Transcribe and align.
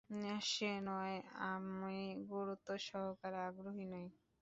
শেনয়, 0.51 1.17
আমি 1.49 1.99
গুরুত্ব 2.29 2.67
সহকারে 2.87 3.39
আগ্রহী 3.47 3.85
নই। 3.85 4.07